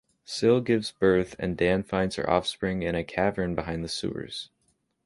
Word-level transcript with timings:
Sil 0.25 0.57
gives 0.65 0.89
birth 0.91 1.35
and 1.37 1.55
Dan 1.55 1.83
finds 1.83 2.15
her 2.15 2.27
offspring 2.27 2.81
in 2.81 2.95
a 2.95 3.03
cavern 3.03 3.53
behind 3.53 3.83
the 3.83 3.87
sewers. 3.87 4.49